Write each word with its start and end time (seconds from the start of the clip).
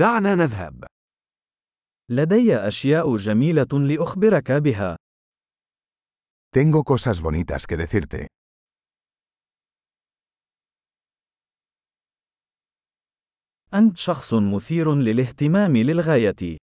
دعنا 0.00 0.34
نذهب. 0.34 0.84
لدي 2.10 2.56
أشياء 2.56 3.16
جميلة 3.16 3.68
لأخبرك 3.72 4.52
بها. 4.52 4.96
Tengo 6.56 6.82
cosas 6.84 7.20
bonitas 7.20 7.66
que 7.66 7.76
decirte. 7.76 8.26
أنت 13.74 13.96
شخص 13.96 14.34
مثير 14.34 14.94
للاهتمام 14.94 15.76
للغاية. 15.76 16.56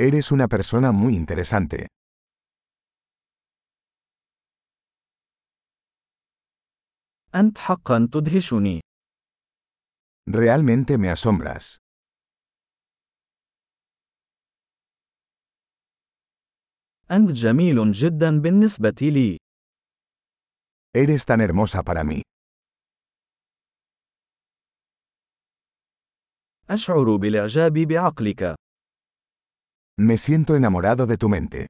Eres 0.00 0.32
una 0.32 0.48
persona 0.48 0.92
muy 0.92 1.14
interesante. 1.14 1.86
أنت 7.34 7.58
حقا 7.58 8.08
تدهشني. 8.12 8.80
Realmente 10.26 10.98
me 10.98 11.10
asombras. 11.10 11.78
أنت 17.10 17.30
جميل 17.30 17.92
جدا 17.92 18.40
بالنسبة 18.40 18.94
لي. 19.02 19.38
Eres 20.94 21.24
tan 21.24 21.40
hermosa 21.40 21.82
para 21.82 22.04
mí. 22.04 22.22
أشعر 26.70 27.16
بالإعجاب 27.16 27.72
بعقلك. 27.72 28.54
Me 30.00 30.18
siento 30.18 30.56
enamorado 30.56 31.06
de 31.06 31.16
tu 31.16 31.28
mente. 31.28 31.66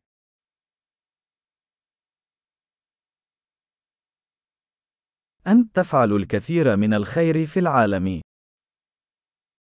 أنت 5.47 5.77
تفعل 5.77 6.13
الكثير 6.13 6.77
من 6.77 6.95
الخير 6.95 7.47
في 7.47 7.61
العالم. 7.61 8.22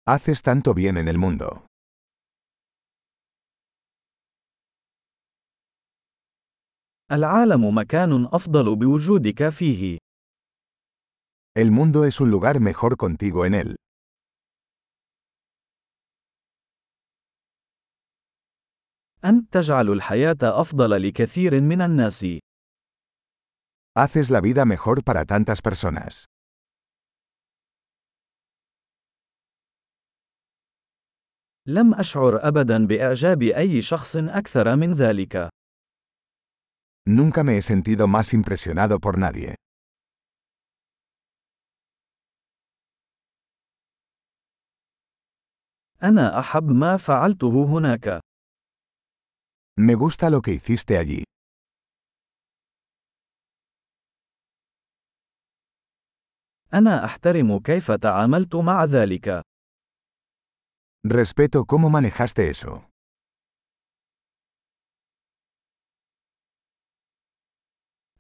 Haces 0.08 0.42
tanto 0.42 0.74
bien 0.74 0.98
en 0.98 1.08
el 1.08 1.18
mundo. 1.18 1.66
العالم 7.12 7.78
مكان 7.78 8.26
أفضل 8.34 8.76
بوجودك 8.76 9.50
فيه. 9.50 9.98
El 11.58 11.72
mundo 11.72 12.06
es 12.06 12.20
un 12.20 12.30
lugar 12.32 12.60
mejor 12.60 12.98
contigo 12.98 13.46
en 13.46 13.54
él. 13.54 13.76
أنت 19.26 19.54
تجعل 19.54 19.90
الحياة 19.90 20.38
أفضل 20.44 21.02
لكثير 21.08 21.62
من 21.62 21.82
الناس. 21.82 22.26
Haces 23.98 24.30
la 24.30 24.42
vida 24.42 24.66
mejor 24.66 25.04
para 25.04 25.26
tantas 25.26 25.62
personas. 25.62 26.26
لم 31.71 31.95
أشعر 31.95 32.49
أبدا 32.49 32.87
بإعجاب 32.87 33.43
أي 33.43 33.83
شخص 33.83 34.17
أكثر 34.17 34.77
من 34.77 34.93
ذلك. 34.93 35.49
Nunca 37.09 37.45
me 37.45 37.57
he 37.57 37.63
sentido 37.63 38.09
más 38.09 38.35
impresionado 38.35 38.99
por 38.99 39.19
nadie. 39.19 39.55
أنا 46.03 46.39
أحب 46.41 46.71
ما 46.71 46.97
فعلته 46.97 47.65
هناك. 47.65 48.21
Me 49.81 49.95
gusta 49.95 50.31
lo 50.31 50.41
que 50.41 50.53
hiciste 50.53 50.99
allí. 50.99 51.25
أنا 56.75 57.05
أحترم 57.05 57.59
كيف 57.59 57.91
تعاملت 57.91 58.57
مع 58.57 58.85
ذلك. 58.85 59.50
Respeto 61.04 61.66
cómo 61.66 61.90
manejaste 61.90 62.50
eso. 62.50 62.90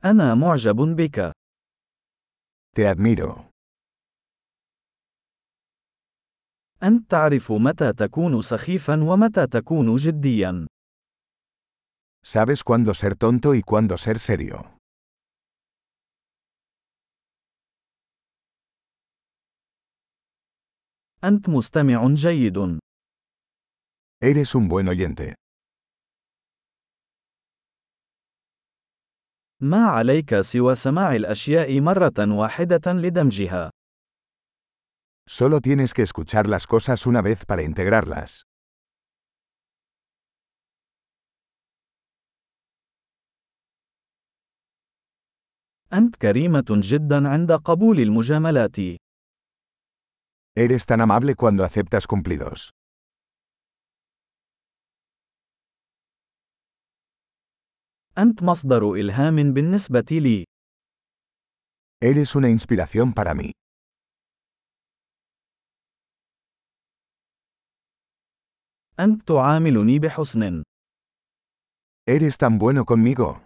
أنا 0.05 0.35
معجب 0.35 0.75
بك. 0.75 1.31
Te 2.75 2.87
admiro. 2.87 3.49
أنت 6.83 7.11
تعرف 7.11 7.51
متى 7.51 7.93
تكون 7.93 8.41
سخيفا 8.41 9.03
ومتى 9.03 9.47
تكون 9.47 9.95
جديا. 9.95 10.67
Sabes 12.23 12.63
cuándo 12.63 12.93
ser 12.93 13.15
tonto 13.15 13.55
y 13.55 13.61
cuándo 13.61 13.97
ser 13.97 14.19
serio. 14.19 14.77
أنت 21.24 21.48
مستمع 21.48 22.14
جيد. 22.14 22.78
Eres 24.24 24.54
un 24.54 24.68
buen 24.68 24.88
oyente. 24.88 25.34
ما 29.62 29.84
عليك 29.86 30.40
سوى 30.40 30.74
سماع 30.74 31.16
الأشياء 31.16 31.80
مرة 31.80 32.36
واحدة 32.38 32.92
لدمجها. 32.92 33.70
Solo 35.26 35.60
tienes 35.60 35.92
que 35.94 36.02
escuchar 36.02 36.48
las 36.48 36.66
cosas 36.66 37.06
una 37.06 37.22
vez 37.22 37.44
para 37.44 37.62
integrarlas. 37.62 38.42
أنت 45.92 46.16
كريمة 46.16 46.64
جدا 46.70 47.28
عند 47.28 47.52
قبول 47.52 48.00
المجاملات. 48.00 48.76
Eres 50.57 50.85
tan 50.85 51.01
amable 51.01 51.35
cuando 51.35 51.63
aceptas 51.63 52.07
cumplidos. 52.07 52.69
أنت 58.17 58.43
مصدر 58.43 58.93
إلهام 58.93 59.53
بالنسبة 59.53 60.05
لي. 60.11 60.45
Eres 62.03 62.35
una 62.35 62.49
inspiración 62.49 63.13
para 63.13 63.33
mí. 63.33 63.51
أنت 68.99 69.27
تعاملني 69.27 69.99
بحسن. 69.99 70.63
Eres 72.07 72.37
tan 72.37 72.57
bueno 72.57 72.85
conmigo. 72.85 73.45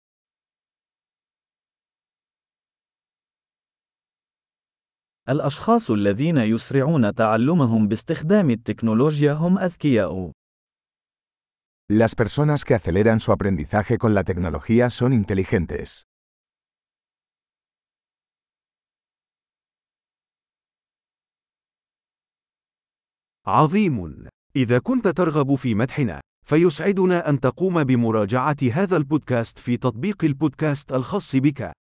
الأشخاص 5.31 5.91
الذين 5.91 6.37
يسرعون 6.37 7.13
تعلمهم 7.13 7.87
باستخدام 7.87 8.49
التكنولوجيا 8.49 9.33
هم 9.33 9.59
أذكياء. 9.59 10.31
Las 11.91 12.15
personas 12.15 12.63
que 12.63 12.73
aceleran 12.73 13.19
su 13.19 13.31
aprendizaje 13.31 13.97
con 13.97 14.13
la 14.13 14.23
tecnología 14.23 14.89
son 14.89 15.13
inteligentes. 15.13 16.03
عظيم. 23.47 24.27
إذا 24.55 24.79
كنت 24.79 25.07
ترغب 25.07 25.55
في 25.55 25.75
مدحنا، 25.75 26.21
فيسعدنا 26.45 27.29
أن 27.29 27.39
تقوم 27.39 27.83
بمراجعة 27.83 28.57
هذا 28.73 28.97
البودكاست 28.97 29.59
في 29.59 29.77
تطبيق 29.77 30.23
البودكاست 30.23 30.91
الخاص 30.93 31.35
بك. 31.35 31.80